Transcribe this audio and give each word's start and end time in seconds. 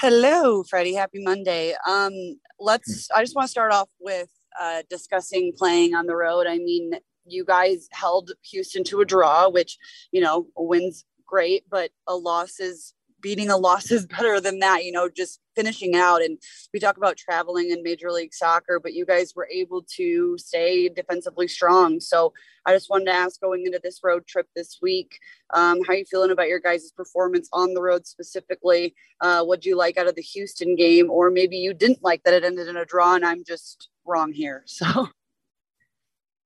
Hello, 0.00 0.62
Freddy. 0.62 0.94
Happy 0.94 1.20
Monday. 1.20 1.74
Um, 1.84 2.12
let's. 2.60 3.10
I 3.10 3.20
just 3.20 3.34
want 3.34 3.46
to 3.46 3.50
start 3.50 3.72
off 3.72 3.88
with 3.98 4.28
uh, 4.60 4.82
discussing 4.88 5.52
playing 5.58 5.96
on 5.96 6.06
the 6.06 6.14
road. 6.14 6.46
I 6.46 6.58
mean, 6.58 6.92
you 7.24 7.44
guys 7.44 7.88
held 7.90 8.30
Houston 8.52 8.84
to 8.84 9.00
a 9.00 9.04
draw, 9.04 9.48
which 9.48 9.76
you 10.12 10.20
know, 10.20 10.46
win's 10.56 11.04
great, 11.26 11.64
but 11.68 11.90
a 12.06 12.14
loss 12.14 12.60
is 12.60 12.94
beating 13.20 13.50
a 13.50 13.56
loss 13.56 13.90
is 13.90 14.06
better 14.18 14.40
than 14.40 14.58
that, 14.60 14.84
you 14.84 14.92
know, 14.92 15.08
just 15.08 15.40
finishing 15.56 15.96
out. 15.96 16.22
And 16.22 16.38
we 16.72 16.80
talk 16.80 16.96
about 16.96 17.16
traveling 17.16 17.70
in 17.70 17.82
Major 17.82 18.12
League 18.12 18.32
Soccer, 18.34 18.80
but 18.80 18.94
you 18.94 19.04
guys 19.04 19.32
were 19.34 19.48
able 19.52 19.82
to 19.96 20.36
stay 20.38 20.88
defensively 20.88 21.48
strong. 21.48 22.00
So 22.00 22.32
I 22.64 22.74
just 22.74 22.90
wanted 22.90 23.06
to 23.06 23.12
ask 23.12 23.40
going 23.40 23.66
into 23.66 23.80
this 23.82 24.00
road 24.02 24.26
trip 24.26 24.46
this 24.54 24.78
week, 24.80 25.18
um, 25.54 25.82
how 25.84 25.94
are 25.94 25.96
you 25.96 26.04
feeling 26.04 26.30
about 26.30 26.48
your 26.48 26.60
guys' 26.60 26.92
performance 26.92 27.48
on 27.52 27.74
the 27.74 27.82
road 27.82 28.06
specifically? 28.06 28.94
Uh, 29.20 29.42
what 29.42 29.62
do 29.62 29.68
you 29.68 29.76
like 29.76 29.96
out 29.96 30.06
of 30.06 30.14
the 30.14 30.22
Houston 30.22 30.76
game? 30.76 31.10
Or 31.10 31.30
maybe 31.30 31.56
you 31.56 31.74
didn't 31.74 32.02
like 32.02 32.22
that 32.24 32.34
it 32.34 32.44
ended 32.44 32.68
in 32.68 32.76
a 32.76 32.84
draw 32.84 33.14
and 33.14 33.24
I'm 33.24 33.44
just 33.44 33.88
wrong 34.04 34.32
here. 34.32 34.64
So. 34.78 35.08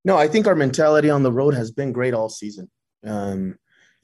No, 0.05 0.17
I 0.17 0.27
think 0.27 0.49
our 0.49 0.57
mentality 0.57 1.11
on 1.11 1.23
the 1.23 1.31
road 1.31 1.55
has 1.55 1.71
been 1.71 1.93
great 1.93 2.13
all 2.13 2.29
season. 2.29 2.69
Um, 3.05 3.57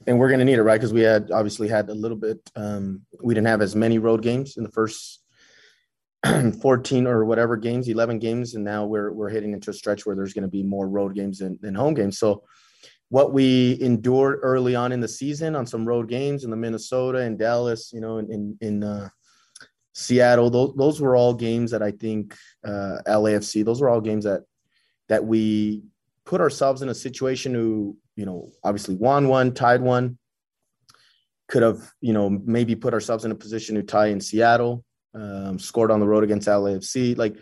and 0.07 0.17
we're 0.17 0.29
going 0.29 0.39
to 0.39 0.45
need 0.45 0.57
it, 0.57 0.63
right? 0.63 0.79
Because 0.79 0.93
we 0.93 1.01
had 1.01 1.31
obviously 1.31 1.67
had 1.67 1.89
a 1.89 1.93
little 1.93 2.17
bit. 2.17 2.37
Um, 2.55 3.01
we 3.21 3.33
didn't 3.33 3.47
have 3.47 3.61
as 3.61 3.75
many 3.75 3.99
road 3.99 4.21
games 4.21 4.57
in 4.57 4.63
the 4.63 4.71
first 4.71 5.21
14 6.61 7.07
or 7.07 7.25
whatever 7.25 7.57
games, 7.57 7.87
11 7.87 8.19
games, 8.19 8.55
and 8.55 8.63
now 8.63 8.85
we're 8.85 9.11
we're 9.11 9.29
hitting 9.29 9.53
into 9.53 9.69
a 9.69 9.73
stretch 9.73 10.05
where 10.05 10.15
there's 10.15 10.33
going 10.33 10.43
to 10.43 10.49
be 10.49 10.63
more 10.63 10.87
road 10.87 11.15
games 11.15 11.39
than, 11.39 11.57
than 11.61 11.75
home 11.75 11.93
games. 11.93 12.17
So, 12.17 12.43
what 13.09 13.33
we 13.33 13.77
endured 13.81 14.39
early 14.43 14.75
on 14.75 14.91
in 14.91 14.99
the 14.99 15.07
season 15.07 15.55
on 15.55 15.65
some 15.65 15.87
road 15.87 16.07
games 16.09 16.43
in 16.43 16.49
the 16.49 16.57
Minnesota 16.57 17.19
and 17.19 17.37
Dallas, 17.37 17.91
you 17.93 18.01
know, 18.01 18.17
in 18.17 18.31
in, 18.31 18.57
in 18.61 18.83
uh, 18.83 19.09
Seattle, 19.93 20.49
those 20.49 20.73
those 20.75 21.01
were 21.01 21.15
all 21.15 21.33
games 21.33 21.71
that 21.71 21.81
I 21.81 21.91
think 21.91 22.35
uh, 22.65 22.97
LAFC. 23.07 23.65
Those 23.65 23.81
were 23.81 23.89
all 23.89 24.01
games 24.01 24.25
that 24.25 24.41
that 25.07 25.25
we 25.25 25.83
put 26.25 26.41
ourselves 26.41 26.81
in 26.81 26.89
a 26.89 26.95
situation 26.95 27.53
to 27.53 27.97
you 28.19 28.25
know, 28.25 28.51
obviously 28.65 28.95
won 28.95 29.29
one, 29.29 29.53
tied 29.53 29.81
one. 29.81 30.17
Could 31.47 31.63
have, 31.63 31.79
you 32.01 32.11
know, 32.11 32.29
maybe 32.29 32.75
put 32.75 32.93
ourselves 32.93 33.23
in 33.23 33.31
a 33.31 33.35
position 33.35 33.75
to 33.75 33.83
tie 33.83 34.07
in 34.07 34.19
Seattle. 34.19 34.83
Um, 35.15 35.57
scored 35.57 35.89
on 35.89 36.01
the 36.01 36.07
road 36.07 36.25
against 36.25 36.49
LAFC. 36.49 37.17
Like 37.17 37.37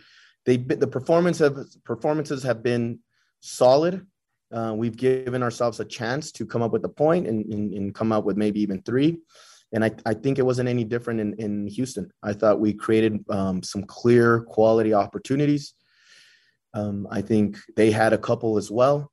they, 0.45 0.57
the 0.57 0.87
performance 0.87 1.41
of 1.41 1.57
performances 1.83 2.43
have 2.43 2.61
been 2.61 2.99
solid. 3.39 4.05
Uh, 4.53 4.73
we've 4.77 4.95
given 4.95 5.41
ourselves 5.41 5.79
a 5.79 5.85
chance 5.85 6.31
to 6.33 6.45
come 6.45 6.61
up 6.61 6.71
with 6.71 6.85
a 6.85 6.89
point 6.89 7.27
and, 7.27 7.45
and, 7.51 7.73
and 7.73 7.95
come 7.95 8.11
up 8.11 8.23
with 8.23 8.37
maybe 8.37 8.61
even 8.61 8.81
three. 8.83 9.17
And 9.73 9.83
I, 9.83 9.91
I 10.05 10.13
think 10.13 10.37
it 10.37 10.45
wasn't 10.45 10.69
any 10.69 10.83
different 10.83 11.19
in, 11.19 11.33
in 11.33 11.67
Houston. 11.67 12.09
I 12.21 12.33
thought 12.33 12.61
we 12.61 12.71
created 12.71 13.25
um, 13.29 13.63
some 13.63 13.83
clear 13.83 14.41
quality 14.41 14.93
opportunities. 14.93 15.73
Um, 16.75 17.07
I 17.09 17.21
think 17.21 17.57
they 17.75 17.89
had 17.89 18.13
a 18.13 18.17
couple 18.17 18.57
as 18.57 18.69
well. 18.69 19.11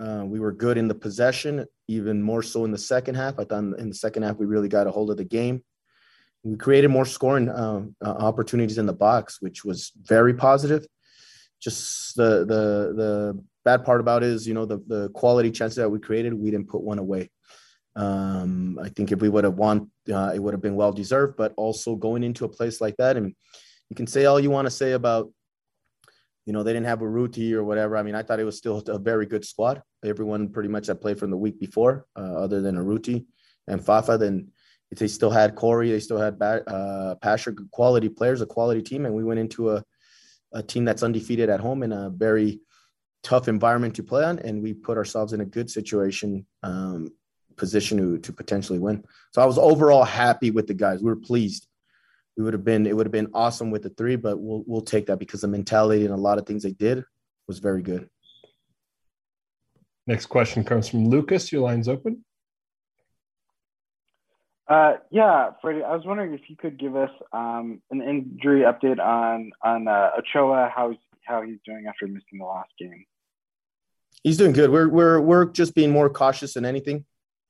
Uh, 0.00 0.24
we 0.26 0.40
were 0.40 0.52
good 0.52 0.76
in 0.76 0.88
the 0.88 0.94
possession, 0.94 1.64
even 1.88 2.22
more 2.22 2.42
so 2.42 2.64
in 2.64 2.72
the 2.72 2.78
second 2.78 3.14
half. 3.14 3.38
I 3.38 3.44
thought 3.44 3.62
in 3.78 3.88
the 3.88 3.94
second 3.94 4.24
half 4.24 4.36
we 4.36 4.46
really 4.46 4.68
got 4.68 4.86
a 4.86 4.90
hold 4.90 5.10
of 5.10 5.16
the 5.16 5.24
game. 5.24 5.62
We 6.42 6.56
created 6.56 6.88
more 6.88 7.06
scoring 7.06 7.48
uh, 7.48 7.84
uh, 8.04 8.08
opportunities 8.08 8.78
in 8.78 8.86
the 8.86 8.92
box, 8.92 9.40
which 9.40 9.64
was 9.64 9.92
very 10.02 10.34
positive. 10.34 10.86
Just 11.60 12.16
the 12.16 12.40
the 12.40 12.92
the 12.94 13.44
bad 13.64 13.84
part 13.84 14.00
about 14.00 14.22
it 14.22 14.28
is, 14.28 14.46
you 14.46 14.52
know, 14.52 14.66
the 14.66 14.78
the 14.86 15.08
quality 15.10 15.50
chances 15.50 15.76
that 15.76 15.88
we 15.88 15.98
created, 15.98 16.34
we 16.34 16.50
didn't 16.50 16.68
put 16.68 16.82
one 16.82 16.98
away. 16.98 17.30
Um, 17.96 18.78
I 18.82 18.88
think 18.88 19.12
if 19.12 19.20
we 19.20 19.28
would 19.28 19.44
have 19.44 19.54
won, 19.54 19.90
uh, 20.12 20.32
it 20.34 20.40
would 20.40 20.52
have 20.52 20.60
been 20.60 20.74
well 20.74 20.92
deserved. 20.92 21.36
But 21.36 21.54
also 21.56 21.94
going 21.94 22.24
into 22.24 22.44
a 22.44 22.48
place 22.48 22.80
like 22.80 22.96
that, 22.98 23.16
and 23.16 23.34
you 23.88 23.96
can 23.96 24.06
say 24.06 24.24
all 24.26 24.40
you 24.40 24.50
want 24.50 24.66
to 24.66 24.70
say 24.70 24.92
about 24.92 25.30
you 26.46 26.52
know, 26.52 26.62
they 26.62 26.72
didn't 26.72 26.86
have 26.86 27.00
Urruti 27.00 27.52
or 27.52 27.64
whatever. 27.64 27.96
I 27.96 28.02
mean, 28.02 28.14
I 28.14 28.22
thought 28.22 28.40
it 28.40 28.44
was 28.44 28.58
still 28.58 28.82
a 28.88 28.98
very 28.98 29.26
good 29.26 29.44
squad. 29.44 29.82
Everyone 30.04 30.48
pretty 30.48 30.68
much 30.68 30.86
that 30.88 30.96
played 30.96 31.18
from 31.18 31.30
the 31.30 31.36
week 31.36 31.58
before, 31.58 32.06
uh, 32.16 32.34
other 32.34 32.60
than 32.60 32.76
Urruti 32.76 33.24
and 33.66 33.84
Fafa. 33.84 34.18
Then 34.18 34.48
they 34.98 35.08
still 35.08 35.30
had 35.30 35.54
Corey, 35.54 35.90
they 35.90 36.00
still 36.00 36.18
had 36.18 36.40
uh, 36.40 37.16
Pasher, 37.16 37.52
good 37.52 37.70
quality 37.70 38.08
players, 38.08 38.40
a 38.40 38.46
quality 38.46 38.82
team, 38.82 39.06
and 39.06 39.14
we 39.14 39.24
went 39.24 39.40
into 39.40 39.70
a, 39.70 39.82
a 40.52 40.62
team 40.62 40.84
that's 40.84 41.02
undefeated 41.02 41.48
at 41.48 41.60
home 41.60 41.82
in 41.82 41.92
a 41.92 42.10
very 42.10 42.60
tough 43.22 43.48
environment 43.48 43.96
to 43.96 44.02
play 44.02 44.22
on, 44.24 44.38
and 44.40 44.62
we 44.62 44.72
put 44.72 44.98
ourselves 44.98 45.32
in 45.32 45.40
a 45.40 45.44
good 45.46 45.70
situation, 45.70 46.46
um, 46.62 47.10
position 47.56 47.98
to 47.98 48.18
to 48.18 48.32
potentially 48.32 48.78
win. 48.78 49.04
So 49.32 49.40
I 49.42 49.46
was 49.46 49.58
overall 49.58 50.04
happy 50.04 50.50
with 50.50 50.66
the 50.66 50.74
guys. 50.74 51.00
We 51.00 51.06
were 51.06 51.16
pleased 51.16 51.66
we 52.36 52.44
would 52.44 52.52
have 52.52 52.64
been 52.64 52.86
it 52.86 52.96
would 52.96 53.06
have 53.06 53.12
been 53.12 53.30
awesome 53.34 53.70
with 53.70 53.82
the 53.82 53.90
three, 53.90 54.16
but 54.16 54.38
we'll 54.40 54.64
we'll 54.66 54.82
take 54.82 55.06
that 55.06 55.18
because 55.18 55.40
the 55.40 55.48
mentality 55.48 56.04
and 56.04 56.14
a 56.14 56.16
lot 56.16 56.38
of 56.38 56.46
things 56.46 56.62
they 56.62 56.72
did 56.72 57.04
was 57.46 57.58
very 57.58 57.82
good. 57.82 58.08
Next 60.06 60.26
question 60.26 60.64
comes 60.64 60.88
from 60.88 61.08
Lucas. 61.08 61.50
Your 61.52 61.62
line's 61.62 61.88
open. 61.88 62.24
Uh, 64.66 64.94
yeah, 65.10 65.50
Freddy, 65.60 65.82
I 65.82 65.94
was 65.94 66.04
wondering 66.06 66.32
if 66.32 66.40
you 66.48 66.56
could 66.56 66.78
give 66.78 66.96
us 66.96 67.10
um, 67.32 67.82
an 67.90 68.02
injury 68.02 68.62
update 68.62 68.98
on 68.98 69.52
on 69.62 69.88
uh, 69.88 70.10
Ochoa, 70.18 70.70
how 70.74 70.94
how 71.24 71.42
he's 71.42 71.58
doing 71.64 71.86
after 71.86 72.06
missing 72.06 72.38
the 72.38 72.44
last 72.44 72.70
game. 72.78 73.04
He's 74.22 74.38
doing 74.38 74.52
good. 74.52 74.70
We're 74.70 74.88
we're 74.88 75.20
we're 75.20 75.44
just 75.46 75.74
being 75.74 75.90
more 75.90 76.08
cautious 76.08 76.54
than 76.54 76.64
anything. 76.64 77.04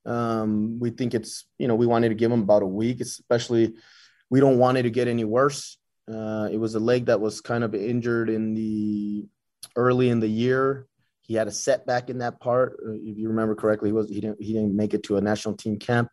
Um, 0.05 0.79
we 0.81 0.91
think 0.91 1.15
it's 1.15 1.47
you 1.59 1.69
know 1.69 1.77
we 1.77 1.87
wanted 1.87 2.11
to 2.11 2.15
give 2.15 2.31
him 2.31 2.43
about 2.43 2.63
a 2.63 2.67
week, 2.67 3.01
especially 3.01 3.75
we 4.35 4.41
don't 4.41 4.59
want 4.59 4.77
it 4.77 4.83
to 4.83 4.91
get 4.91 5.07
any 5.07 5.23
worse. 5.23 5.79
Uh, 6.13 6.49
it 6.51 6.59
was 6.59 6.75
a 6.75 6.81
leg 6.81 7.07
that 7.07 7.21
was 7.21 7.41
kind 7.41 7.63
of 7.63 7.73
injured 7.73 8.29
in 8.29 8.53
the 8.53 9.25
early 9.77 10.09
in 10.09 10.19
the 10.19 10.27
year. 10.27 10.89
He 11.21 11.35
had 11.35 11.47
a 11.47 11.53
setback 11.53 12.11
in 12.11 12.19
that 12.19 12.41
part. 12.41 12.81
Uh, 12.85 12.95
if 12.95 13.17
you 13.17 13.29
remember 13.29 13.55
correctly, 13.55 13.91
he 13.91 13.93
was 13.93 14.09
he 14.09 14.21
didn't 14.21 14.43
he 14.43 14.53
didn't 14.53 14.75
make 14.75 14.93
it 14.93 15.05
to 15.05 15.19
a 15.19 15.21
national 15.21 15.55
team 15.55 15.79
camp. 15.79 16.09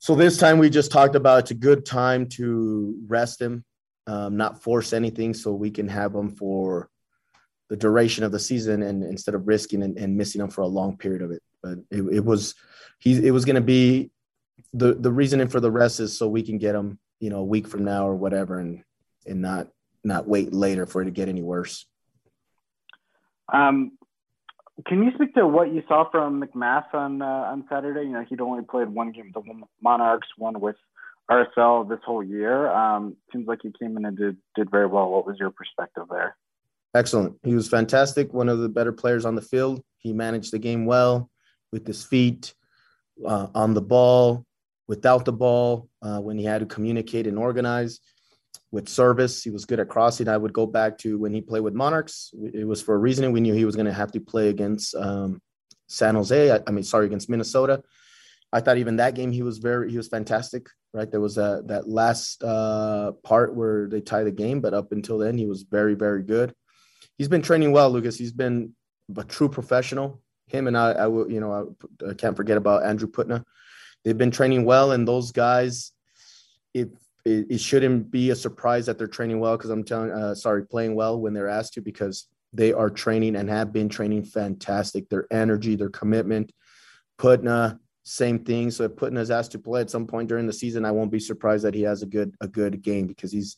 So 0.00 0.14
this 0.14 0.36
time 0.36 0.58
we 0.58 0.68
just 0.68 0.92
talked 0.92 1.14
about 1.14 1.38
it's 1.38 1.50
a 1.50 1.54
good 1.54 1.86
time 1.86 2.28
to 2.36 2.94
rest 3.06 3.40
him, 3.40 3.64
um, 4.06 4.36
not 4.36 4.62
force 4.62 4.92
anything, 4.92 5.32
so 5.32 5.54
we 5.54 5.70
can 5.70 5.88
have 5.88 6.14
him 6.14 6.28
for 6.36 6.90
the 7.70 7.76
duration 7.78 8.22
of 8.22 8.32
the 8.32 8.38
season, 8.38 8.82
and 8.82 9.02
instead 9.02 9.34
of 9.34 9.48
risking 9.48 9.82
and, 9.82 9.96
and 9.96 10.14
missing 10.14 10.42
him 10.42 10.50
for 10.50 10.60
a 10.60 10.66
long 10.66 10.98
period 10.98 11.22
of 11.22 11.30
it. 11.30 11.42
But 11.62 11.78
it, 11.90 12.02
it 12.02 12.24
was 12.24 12.54
he 12.98 13.26
it 13.26 13.30
was 13.30 13.46
going 13.46 13.56
to 13.56 13.62
be 13.62 14.10
the 14.74 14.92
the 14.92 15.10
reasoning 15.10 15.48
for 15.48 15.60
the 15.60 15.70
rest 15.70 16.00
is 16.00 16.18
so 16.18 16.28
we 16.28 16.42
can 16.42 16.58
get 16.58 16.74
him 16.74 16.98
you 17.24 17.30
know 17.30 17.38
a 17.38 17.44
week 17.44 17.66
from 17.66 17.84
now 17.84 18.06
or 18.06 18.14
whatever 18.14 18.58
and 18.58 18.84
and 19.24 19.40
not 19.40 19.68
not 20.04 20.28
wait 20.28 20.52
later 20.52 20.84
for 20.84 21.00
it 21.00 21.06
to 21.06 21.10
get 21.10 21.26
any 21.26 21.40
worse 21.42 21.86
um 23.50 23.92
can 24.86 25.02
you 25.04 25.12
speak 25.14 25.32
to 25.34 25.46
what 25.46 25.72
you 25.72 25.82
saw 25.88 26.10
from 26.10 26.42
MacMath 26.42 26.92
on 26.92 27.22
uh, 27.22 27.24
on 27.24 27.64
Saturday? 27.70 28.02
You 28.08 28.14
know, 28.14 28.24
he'd 28.28 28.40
only 28.40 28.64
played 28.64 28.88
one 28.88 29.12
game 29.12 29.30
with 29.32 29.44
the 29.44 29.52
Monarchs, 29.80 30.26
one 30.36 30.58
with 30.58 30.74
RSL 31.30 31.88
this 31.88 32.00
whole 32.04 32.24
year. 32.24 32.68
Um, 32.72 33.16
seems 33.32 33.46
like 33.46 33.60
he 33.62 33.72
came 33.78 33.96
in 33.96 34.04
and 34.04 34.16
did 34.16 34.36
did 34.56 34.72
very 34.72 34.88
well. 34.88 35.08
What 35.12 35.28
was 35.28 35.36
your 35.38 35.50
perspective 35.50 36.06
there? 36.10 36.36
Excellent. 36.92 37.36
He 37.44 37.54
was 37.54 37.68
fantastic. 37.68 38.34
One 38.34 38.48
of 38.48 38.58
the 38.58 38.68
better 38.68 38.90
players 38.90 39.24
on 39.24 39.36
the 39.36 39.42
field. 39.42 39.80
He 39.98 40.12
managed 40.12 40.52
the 40.52 40.58
game 40.58 40.86
well 40.86 41.30
with 41.70 41.86
his 41.86 42.04
feet 42.04 42.52
uh, 43.24 43.46
on 43.54 43.74
the 43.74 43.80
ball 43.80 44.44
without 44.88 45.24
the 45.24 45.32
ball 45.32 45.88
uh, 46.02 46.18
when 46.18 46.38
he 46.38 46.44
had 46.44 46.60
to 46.60 46.66
communicate 46.66 47.26
and 47.26 47.38
organize 47.38 48.00
with 48.70 48.88
service. 48.88 49.42
He 49.42 49.50
was 49.50 49.64
good 49.64 49.80
at 49.80 49.88
crossing. 49.88 50.28
I 50.28 50.36
would 50.36 50.52
go 50.52 50.66
back 50.66 50.98
to 50.98 51.18
when 51.18 51.32
he 51.32 51.40
played 51.40 51.60
with 51.60 51.74
Monarchs. 51.74 52.32
It 52.52 52.66
was 52.66 52.82
for 52.82 52.94
a 52.94 52.98
reason. 52.98 53.32
We 53.32 53.40
knew 53.40 53.54
he 53.54 53.64
was 53.64 53.76
going 53.76 53.86
to 53.86 53.92
have 53.92 54.12
to 54.12 54.20
play 54.20 54.48
against 54.48 54.94
um, 54.94 55.40
San 55.86 56.14
Jose. 56.14 56.50
I, 56.50 56.60
I, 56.66 56.70
mean, 56.70 56.84
sorry, 56.84 57.06
against 57.06 57.30
Minnesota. 57.30 57.82
I 58.52 58.60
thought 58.60 58.78
even 58.78 58.96
that 58.96 59.14
game 59.14 59.32
he 59.32 59.42
was 59.42 59.58
very 59.58 59.90
he 59.90 59.96
was 59.96 60.08
fantastic. 60.08 60.68
Right, 60.92 61.10
there 61.10 61.20
was 61.20 61.38
a, 61.38 61.62
that 61.66 61.88
last 61.88 62.44
uh, 62.44 63.12
part 63.24 63.56
where 63.56 63.88
they 63.88 64.00
tie 64.00 64.22
the 64.22 64.30
game, 64.30 64.60
but 64.60 64.74
up 64.74 64.92
until 64.92 65.18
then 65.18 65.36
he 65.36 65.44
was 65.44 65.64
very 65.64 65.94
very 65.94 66.22
good. 66.22 66.54
He's 67.18 67.26
been 67.26 67.42
training 67.42 67.72
well, 67.72 67.90
Lucas. 67.90 68.16
He's 68.16 68.32
been 68.32 68.74
a 69.16 69.24
true 69.24 69.48
professional. 69.48 70.22
Him 70.46 70.68
and 70.68 70.78
I, 70.78 70.92
I 70.92 71.06
will, 71.08 71.28
you 71.28 71.40
know, 71.40 71.74
I, 72.02 72.10
I 72.10 72.14
can't 72.14 72.36
forget 72.36 72.56
about 72.56 72.84
Andrew 72.84 73.08
Putna 73.08 73.44
they've 74.04 74.18
been 74.18 74.30
training 74.30 74.64
well, 74.64 74.92
and 74.92 75.06
those 75.06 75.32
guys, 75.32 75.92
it 76.72 76.90
it, 77.24 77.46
it 77.50 77.60
shouldn't 77.60 78.10
be 78.10 78.30
a 78.30 78.36
surprise 78.36 78.86
that 78.86 78.98
they're 78.98 79.06
training 79.06 79.40
well 79.40 79.56
because 79.56 79.70
I'm 79.70 79.84
telling, 79.84 80.10
uh, 80.10 80.34
sorry, 80.34 80.66
playing 80.66 80.94
well 80.94 81.18
when 81.18 81.32
they're 81.32 81.48
asked 81.48 81.74
to 81.74 81.80
because 81.80 82.26
they 82.52 82.72
are 82.72 82.90
training 82.90 83.36
and 83.36 83.48
have 83.48 83.72
been 83.72 83.88
training 83.88 84.24
fantastic. 84.24 85.08
Their 85.08 85.26
energy, 85.30 85.74
their 85.74 85.88
commitment, 85.88 86.52
Putna, 87.18 87.78
same 88.04 88.44
thing. 88.44 88.70
So 88.70 88.84
if 88.84 88.92
Putna 88.92 89.28
asked 89.30 89.52
to 89.52 89.58
play 89.58 89.80
at 89.80 89.90
some 89.90 90.06
point 90.06 90.28
during 90.28 90.46
the 90.46 90.52
season, 90.52 90.84
I 90.84 90.90
won't 90.90 91.10
be 91.10 91.18
surprised 91.18 91.64
that 91.64 91.74
he 91.74 91.82
has 91.82 92.02
a 92.02 92.06
good 92.06 92.34
a 92.40 92.48
good 92.48 92.82
game 92.82 93.06
because 93.06 93.32
he's. 93.32 93.56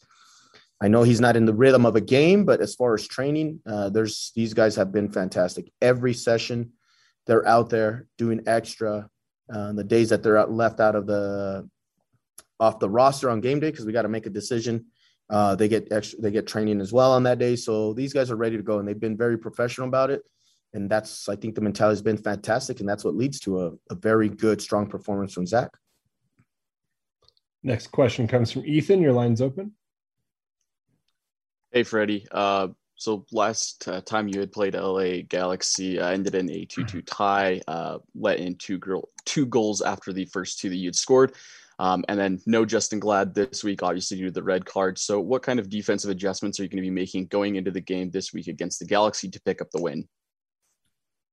I 0.79 0.89
know 0.89 1.05
he's 1.05 1.23
not 1.23 1.37
in 1.37 1.47
the 1.47 1.55
rhythm 1.55 1.87
of 1.87 1.97
a 1.97 2.03
game, 2.03 2.45
but 2.45 2.61
as 2.61 2.75
far 2.75 2.93
as 2.93 3.09
training, 3.09 3.61
uh, 3.67 3.89
there's 3.89 4.31
these 4.37 4.53
guys 4.53 4.77
have 4.77 4.93
been 4.93 5.11
fantastic. 5.11 5.73
Every 5.81 6.13
session, 6.13 6.73
they're 7.27 7.49
out 7.49 7.71
there 7.71 8.07
doing 8.19 8.43
extra, 8.47 9.09
uh, 9.53 9.73
the 9.73 9.85
days 9.85 10.09
that 10.11 10.23
they're 10.23 10.39
out, 10.39 10.51
left 10.51 10.81
out 10.81 10.95
of 10.95 11.07
the 11.07 11.69
off 12.59 12.79
the 12.79 12.89
roster 12.89 13.31
on 13.31 13.41
game 13.41 13.61
day 13.61 13.71
because 13.71 13.85
we 13.85 13.93
got 13.93 14.03
to 14.03 14.09
make 14.09 14.27
a 14.27 14.31
decision. 14.31 14.87
Uh, 15.29 15.55
they 15.55 15.69
get 15.69 15.91
extra, 15.91 16.21
they 16.21 16.31
get 16.31 16.47
training 16.47 16.81
as 16.81 16.93
well 16.93 17.13
on 17.13 17.23
that 17.25 17.39
day. 17.39 17.57
So 17.57 17.93
these 17.93 18.13
guys 18.13 18.31
are 18.31 18.37
ready 18.37 18.57
to 18.57 18.63
go, 18.63 18.79
and 18.79 18.89
they've 18.89 18.99
been 18.99 19.17
very 19.17 19.39
professional 19.39 19.89
about 19.89 20.11
it. 20.11 20.23
And 20.73 20.91
that's 20.91 21.29
I 21.29 21.37
think 21.37 21.55
the 21.55 21.61
mentality 21.61 21.93
has 21.93 22.03
been 22.03 22.17
fantastic, 22.17 22.81
and 22.81 22.89
that's 22.89 23.05
what 23.05 23.15
leads 23.15 23.41
to 23.41 23.67
a, 23.67 23.73
a 23.91 23.95
very 23.95 24.29
good, 24.29 24.61
strong 24.61 24.89
performance 24.89 25.33
from 25.33 25.47
Zac. 25.47 25.71
Next 27.63 27.89
question 27.89 28.29
comes 28.29 28.53
from 28.53 28.65
Ethan. 28.65 29.03
Your 29.03 29.13
line's 29.13 29.43
open. 29.43 29.73
Hey, 31.73 31.83
Freddy. 31.83 32.27
Uh, 32.31 32.69
so 32.97 33.27
last 33.31 33.87
uh, 33.89 34.01
time 34.01 34.27
you 34.27 34.41
had 34.41 34.53
played 34.53 34.75
LA 34.75 35.23
Galaxy, 35.29 36.01
uh, 36.01 36.09
ended 36.09 36.35
in 36.35 36.51
a 36.51 36.67
2-2 36.67 37.03
tie, 37.07 37.61
uh, 37.69 37.99
let 38.15 38.39
in 38.39 38.57
two, 38.57 38.79
girl, 38.79 39.11
two 39.27 39.47
goals 39.47 39.83
after 39.83 40.13
the 40.13 40.25
first 40.27 40.59
two 40.59 40.71
that 40.71 40.77
you'd 40.77 40.97
scored. 40.97 41.35
Um, 41.79 42.05
and 42.09 42.19
then 42.19 42.41
no 42.47 42.65
Justen 42.65 42.99
Glad 42.99 43.35
this 43.35 43.63
week, 43.63 43.83
obviously 43.83 44.17
due 44.17 44.27
to 44.27 44.31
the 44.31 44.43
red 44.43 44.65
card. 44.65 44.99
So 44.99 45.21
what 45.21 45.43
kind 45.43 45.61
of 45.61 45.69
defensive 45.69 46.11
adjustments 46.11 46.59
are 46.59 46.63
you 46.63 46.71
going 46.71 46.83
to 46.83 46.83
be 46.83 46.91
making 46.91 47.27
going 47.27 47.57
into 47.57 47.71
the 47.71 47.83
game 47.83 48.11
this 48.11 48.33
week 48.33 48.49
against 48.49 48.79
the 48.79 48.87
Galaxy 48.87 49.29
to 49.29 49.41
pick 49.43 49.61
up 49.61 49.71
the 49.71 49.83
win? 49.83 50.09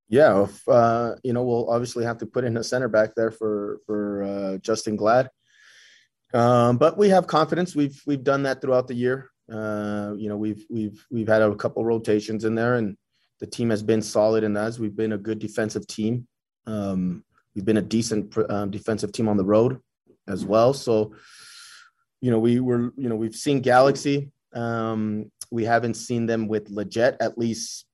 Yeah, 0.09 0.43
if, 0.43 0.67
uh, 0.67 1.15
you 1.23 1.31
know, 1.31 1.43
we'll 1.43 1.69
obviously 1.69 2.03
have 2.03 2.17
to 2.17 2.25
put 2.25 2.43
in 2.43 2.57
a 2.57 2.63
center 2.63 2.89
back 2.89 3.15
there 3.15 3.31
for 3.31 3.79
for 3.85 4.23
uh, 4.23 4.57
Justen 4.57 4.97
Glad. 4.97 5.29
Um, 6.33 6.77
but 6.77 6.97
we 6.97 7.09
have 7.09 7.25
confidence. 7.25 7.73
We've 7.73 7.99
we've 8.05 8.23
done 8.23 8.43
that 8.43 8.61
throughout 8.61 8.87
the 8.87 8.95
year. 8.95 9.31
Uh, 9.53 10.15
you 10.17 10.29
know, 10.29 10.37
we've 10.37 10.65
we've 10.69 11.05
we've 11.11 11.27
had 11.27 11.41
a 11.41 11.55
couple 11.55 11.85
rotations 11.85 12.43
in 12.43 12.55
there, 12.55 12.75
and 12.75 12.97
the 13.39 13.45
team 13.45 13.69
has 13.69 13.83
been 13.83 14.01
solid 14.01 14.43
in 14.43 14.57
us. 14.57 14.79
We've 14.79 14.95
been 14.95 15.13
a 15.13 15.17
good 15.17 15.39
defensive 15.39 15.85
team. 15.85 16.27
Um, 16.65 17.23
we've 17.53 17.65
been 17.65 17.77
a 17.77 17.81
decent 17.81 18.35
um, 18.49 18.71
defensive 18.71 19.11
team 19.11 19.27
on 19.27 19.37
the 19.37 19.45
road 19.45 19.79
as 20.27 20.43
well. 20.45 20.73
So, 20.73 21.13
you 22.21 22.31
know, 22.31 22.39
we 22.39 22.59
were 22.59 22.93
you 22.97 23.09
know 23.09 23.15
we've 23.15 23.35
seen 23.35 23.61
Galaxy. 23.61 24.31
Um, 24.53 25.31
we 25.51 25.65
haven't 25.65 25.95
seen 25.95 26.25
them 26.25 26.47
with 26.47 26.73
Lletget 26.73 27.17
at 27.19 27.37
least. 27.37 27.85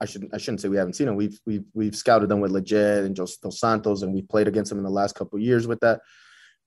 I 0.00 0.04
shouldn't 0.04 0.34
I 0.34 0.38
shouldn't 0.38 0.60
say 0.60 0.68
we 0.68 0.76
haven't 0.76 0.94
seen 0.94 1.06
them. 1.06 1.16
We've 1.16 1.38
we've 1.46 1.64
we've 1.72 1.96
scouted 1.96 2.28
them 2.28 2.40
with 2.40 2.52
Lletget 2.52 3.06
and 3.06 3.16
Dos 3.16 3.38
Santos, 3.50 4.02
and 4.02 4.12
we 4.12 4.20
played 4.22 4.48
against 4.48 4.68
them 4.68 4.78
in 4.78 4.84
the 4.84 4.90
last 4.90 5.14
couple 5.14 5.38
years 5.38 5.66
with 5.66 5.80
that. 5.80 6.00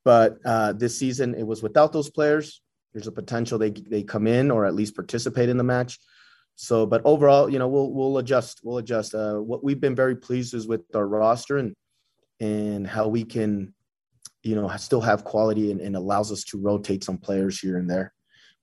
But 0.04 0.38
uh, 0.44 0.74
this 0.74 0.98
season, 0.98 1.36
it 1.36 1.46
was 1.46 1.62
without 1.62 1.94
those 1.94 2.10
players. 2.10 2.62
There's 2.94 3.08
a 3.08 3.12
potential 3.12 3.58
they 3.58 3.72
they 3.72 4.04
come 4.04 4.28
in 4.28 4.52
or 4.52 4.66
at 4.66 4.76
least 4.76 4.96
participate 4.96 5.50
in 5.50 5.58
the 5.58 5.64
match. 5.64 6.00
So, 6.56 6.86
but 6.86 7.02
overall, 7.06 7.50
you 7.50 7.60
know, 7.60 7.68
we'll 7.68 7.92
we'll 7.92 8.18
adjust. 8.18 8.62
We'll 8.64 8.78
adjust. 8.78 9.16
Uh, 9.16 9.36
what 9.36 9.64
we've 9.64 9.80
been 9.80 9.96
very 9.96 10.16
pleased 10.16 10.54
is 10.54 10.68
with 10.68 10.82
our 10.96 11.08
roster 11.08 11.58
and 11.58 11.76
and 12.40 12.86
how 12.86 13.08
we 13.08 13.24
can, 13.24 13.74
you 14.44 14.56
know, 14.56 14.68
still 14.78 15.02
have 15.02 15.24
quality 15.24 15.72
and, 15.72 15.80
and 15.80 15.96
allows 15.96 16.32
us 16.32 16.44
to 16.46 16.60
rotate 16.60 17.04
some 17.04 17.18
players 17.18 17.60
here 17.60 17.78
and 17.78 17.90
there. 17.90 18.14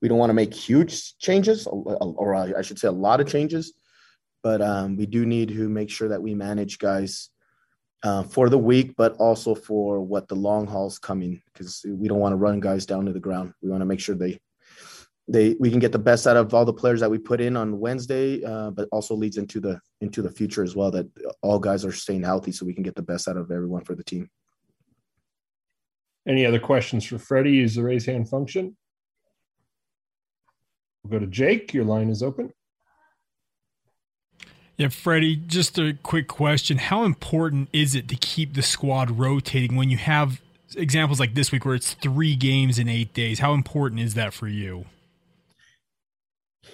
We 0.02 0.08
don't 0.08 0.18
want 0.18 0.30
to 0.30 0.34
make 0.34 0.54
huge 0.54 1.16
changes, 1.18 1.66
or 1.66 2.34
I 2.34 2.62
should 2.62 2.78
say, 2.78 2.88
a 2.88 2.92
lot 2.92 3.20
of 3.20 3.28
changes, 3.28 3.72
but 4.42 4.60
um, 4.60 4.96
we 4.96 5.06
do 5.06 5.26
need 5.26 5.48
to 5.48 5.68
make 5.68 5.90
sure 5.90 6.08
that 6.08 6.22
we 6.22 6.34
manage 6.34 6.78
guys 6.78 7.30
uh, 8.02 8.22
for 8.22 8.48
the 8.48 8.58
week, 8.58 8.94
but 8.96 9.14
also 9.16 9.54
for 9.54 10.00
what 10.00 10.28
the 10.28 10.34
long 10.34 10.66
haul's 10.66 10.98
coming 10.98 11.42
because 11.52 11.84
we 11.88 12.08
don't 12.08 12.20
want 12.20 12.32
to 12.32 12.36
run 12.36 12.60
guys 12.60 12.86
down 12.86 13.04
to 13.06 13.12
the 13.12 13.20
ground. 13.20 13.52
We 13.62 13.70
want 13.70 13.80
to 13.80 13.86
make 13.86 14.00
sure 14.00 14.14
they 14.14 14.38
they 15.30 15.56
we 15.60 15.70
can 15.70 15.78
get 15.78 15.92
the 15.92 15.98
best 15.98 16.26
out 16.26 16.36
of 16.36 16.54
all 16.54 16.64
the 16.64 16.72
players 16.72 17.00
that 17.00 17.10
we 17.10 17.18
put 17.18 17.40
in 17.40 17.56
on 17.56 17.78
Wednesday, 17.78 18.42
uh, 18.44 18.70
but 18.70 18.88
also 18.92 19.14
leads 19.14 19.36
into 19.36 19.60
the 19.60 19.80
into 20.00 20.22
the 20.22 20.30
future 20.30 20.62
as 20.62 20.74
well. 20.74 20.90
That 20.90 21.06
all 21.42 21.58
guys 21.58 21.84
are 21.84 21.92
staying 21.92 22.22
healthy, 22.22 22.52
so 22.52 22.64
we 22.64 22.74
can 22.74 22.82
get 22.82 22.94
the 22.94 23.02
best 23.02 23.28
out 23.28 23.36
of 23.36 23.50
everyone 23.50 23.84
for 23.84 23.94
the 23.94 24.04
team. 24.04 24.30
Any 26.26 26.46
other 26.46 26.60
questions 26.60 27.04
for 27.04 27.18
Freddy? 27.18 27.52
Use 27.52 27.74
the 27.74 27.82
raise 27.82 28.06
hand 28.06 28.28
function. 28.28 28.76
We'll 31.02 31.18
go 31.20 31.24
to 31.24 31.30
Jake. 31.30 31.74
Your 31.74 31.84
line 31.84 32.10
is 32.10 32.22
open. 32.22 32.52
Yeah, 34.78 34.88
Freddy, 34.88 35.34
just 35.34 35.76
a 35.76 35.98
quick 36.04 36.28
question. 36.28 36.78
How 36.78 37.02
important 37.02 37.68
is 37.72 37.96
it 37.96 38.06
to 38.08 38.14
keep 38.14 38.54
the 38.54 38.62
squad 38.62 39.18
rotating 39.18 39.74
when 39.74 39.90
you 39.90 39.96
have 39.96 40.40
examples 40.76 41.18
like 41.18 41.34
this 41.34 41.50
week 41.50 41.64
where 41.64 41.74
it's 41.74 41.94
three 41.94 42.36
games 42.36 42.78
in 42.78 42.88
eight 42.88 43.12
days? 43.12 43.40
How 43.40 43.54
important 43.54 44.00
is 44.00 44.14
that 44.14 44.32
for 44.32 44.46
you? 44.46 44.84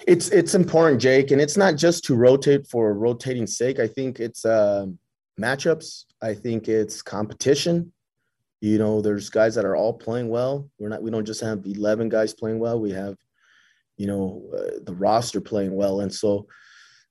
It's 0.07 0.29
it's 0.29 0.55
important, 0.55 1.01
Jake, 1.01 1.31
and 1.31 1.41
it's 1.41 1.57
not 1.57 1.77
just 1.77 2.05
to 2.05 2.15
rotate 2.15 2.67
for 2.67 2.93
rotating 2.93 3.47
sake. 3.47 3.79
I 3.81 3.87
think 3.87 4.21
it's 4.21 4.45
uh, 4.45 4.85
matchups. 5.41 6.05
I 6.21 6.35
think 6.35 6.69
it's 6.69 7.01
competition. 7.01 7.91
You 8.61 8.77
know, 8.77 9.01
there's 9.01 9.31
guys 9.31 9.55
that 9.55 9.65
are 9.65 9.77
all 9.77 9.95
playing 9.95 10.29
well. 10.29 10.69
We're 10.79 10.91
not. 10.91 11.03
We 11.03 11.11
don't 11.11 11.25
just 11.25 11.41
have 11.41 11.65
eleven 11.65 12.11
guys 12.11 12.35
playing 12.35 12.59
well. 12.59 12.79
We 12.79 12.91
have, 12.91 13.17
you 13.97 14.07
know, 14.07 14.43
uh, 14.55 14.81
the 14.83 14.95
roster 14.95 15.41
playing 15.41 15.75
well, 15.75 16.01
and 16.01 16.13
so 16.13 16.47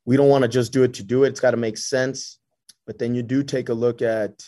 we 0.06 0.18
don't 0.18 0.30
want 0.30 0.44
to 0.44 0.48
just 0.48 0.74
do 0.74 0.84
it 0.84 0.94
to 0.96 1.04
do 1.04 1.24
it. 1.24 1.30
It's 1.30 1.40
got 1.40 1.52
to 1.52 1.58
make 1.58 1.78
sense. 1.78 2.40
But 2.86 3.00
then 3.00 3.16
you 3.16 3.24
do 3.24 3.44
take 3.44 3.70
a 3.70 3.74
look 3.74 4.02
at, 4.02 4.44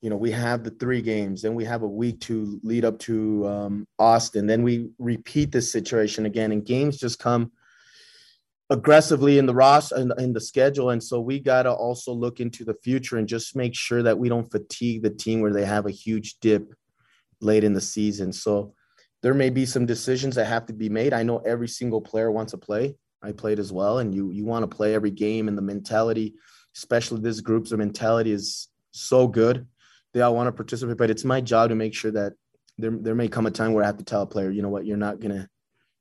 you 0.00 0.08
know, 0.08 0.16
we 0.16 0.30
have 0.30 0.64
the 0.64 0.70
three 0.70 1.02
games, 1.02 1.42
then 1.42 1.54
we 1.54 1.64
have 1.66 1.82
a 1.82 1.88
week 1.88 2.20
to 2.22 2.58
lead 2.62 2.86
up 2.86 2.98
to 3.00 3.46
um, 3.46 3.86
Austin. 3.98 4.46
Then 4.46 4.62
we 4.62 4.90
repeat 4.98 5.52
this 5.52 5.70
situation 5.70 6.24
again, 6.24 6.52
and 6.52 6.64
games 6.64 6.96
just 6.96 7.18
come 7.18 7.52
aggressively 8.70 9.36
in 9.36 9.46
the 9.46 9.54
Ross 9.54 9.92
in, 9.92 10.12
in 10.16 10.32
the 10.32 10.40
schedule. 10.40 10.90
And 10.90 11.02
so 11.02 11.20
we 11.20 11.40
got 11.40 11.64
to 11.64 11.72
also 11.72 12.12
look 12.12 12.40
into 12.40 12.64
the 12.64 12.76
future 12.82 13.18
and 13.18 13.28
just 13.28 13.56
make 13.56 13.74
sure 13.74 14.02
that 14.04 14.18
we 14.18 14.28
don't 14.28 14.50
fatigue 14.50 15.02
the 15.02 15.10
team 15.10 15.40
where 15.40 15.52
they 15.52 15.64
have 15.64 15.86
a 15.86 15.90
huge 15.90 16.38
dip 16.40 16.72
late 17.40 17.64
in 17.64 17.74
the 17.74 17.80
season. 17.80 18.32
So 18.32 18.74
there 19.22 19.34
may 19.34 19.50
be 19.50 19.66
some 19.66 19.86
decisions 19.86 20.36
that 20.36 20.46
have 20.46 20.66
to 20.66 20.72
be 20.72 20.88
made. 20.88 21.12
I 21.12 21.24
know 21.24 21.38
every 21.38 21.68
single 21.68 22.00
player 22.00 22.30
wants 22.30 22.52
to 22.52 22.58
play. 22.58 22.96
I 23.22 23.32
played 23.32 23.58
as 23.58 23.72
well, 23.72 23.98
and 23.98 24.14
you 24.14 24.30
you 24.30 24.44
want 24.44 24.68
to 24.68 24.76
play 24.76 24.94
every 24.94 25.10
game, 25.10 25.48
and 25.48 25.56
the 25.56 25.62
mentality, 25.62 26.34
especially 26.76 27.20
this 27.20 27.40
group's 27.40 27.72
mentality 27.72 28.32
is 28.32 28.68
so 28.92 29.28
good. 29.28 29.66
They 30.12 30.20
all 30.20 30.34
want 30.34 30.48
to 30.48 30.52
participate, 30.52 30.96
but 30.96 31.10
it's 31.10 31.24
my 31.24 31.40
job 31.40 31.68
to 31.68 31.74
make 31.74 31.94
sure 31.94 32.10
that 32.12 32.32
there 32.78 32.90
there 32.90 33.14
may 33.14 33.28
come 33.28 33.46
a 33.46 33.50
time 33.50 33.72
where 33.72 33.84
I 33.84 33.86
have 33.86 33.98
to 33.98 34.04
tell 34.04 34.22
a 34.22 34.26
player, 34.26 34.50
you 34.50 34.62
know 34.62 34.68
what, 34.68 34.86
you're 34.86 34.96
not 34.96 35.20
gonna 35.20 35.48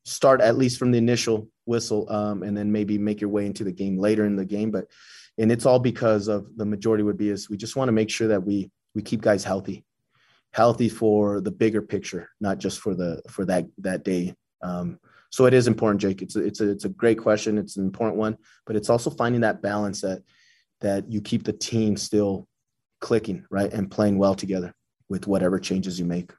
start 0.06 0.42
at 0.42 0.57
least 0.57 0.80
from 0.80 0.92
the 0.92 0.98
initial 0.98 1.50
whistle, 1.66 2.12
um, 2.12 2.44
and 2.44 2.57
then 2.57 2.71
maybe 2.71 2.98
make 2.98 3.22
your 3.22 3.30
way 3.30 3.45
into 3.45 3.63
the 3.63 3.72
game 3.72 3.98
later 3.98 4.25
in 4.25 4.36
the 4.36 4.45
game. 4.45 4.72
But 4.72 4.86
and 5.38 5.51
it's 5.51 5.65
all 5.65 5.80
because 5.80 6.27
of 6.27 6.48
the 6.57 6.65
majority 6.65 7.04
would 7.04 7.18
be 7.18 7.30
is 7.30 7.50
we 7.50 7.57
just 7.57 7.75
want 7.75 7.88
to 7.88 7.94
make 7.94 8.10
sure 8.10 8.27
that 8.30 8.45
we 8.45 8.72
we 8.95 9.01
keep 9.01 9.22
guys 9.22 9.44
healthy, 9.44 9.86
healthy 10.51 10.89
for 10.89 11.42
the 11.42 11.51
bigger 11.51 11.81
picture, 11.81 12.30
not 12.39 12.57
just 12.57 12.80
for 12.80 12.95
the 12.95 13.22
for 13.30 13.45
that 13.45 13.65
that 13.80 14.04
day. 14.04 14.36
Um, 14.62 15.00
so 15.29 15.45
it 15.45 15.53
is 15.53 15.67
important, 15.67 16.01
Jake. 16.01 16.21
It's 16.21 16.36
a, 16.36 16.43
it's 16.43 16.62
a, 16.62 16.69
it's 16.69 16.86
a 16.86 16.89
great 16.89 17.19
question. 17.19 17.57
It's 17.57 17.77
an 17.77 17.86
important 17.86 18.17
one, 18.17 18.38
but 18.65 18.75
it's 18.75 18.89
also 18.89 19.09
finding 19.09 19.41
that 19.41 19.62
balance 19.62 20.01
that 20.01 20.24
that 20.81 21.12
you 21.12 21.21
keep 21.21 21.43
the 21.43 21.53
team 21.53 21.98
still 21.98 22.48
clicking 23.01 23.45
right 23.50 23.71
and 23.74 23.91
playing 23.91 24.17
well 24.17 24.33
together 24.33 24.74
with 25.09 25.27
whatever 25.27 25.59
changes 25.59 26.00
you 26.00 26.05
make. 26.05 26.31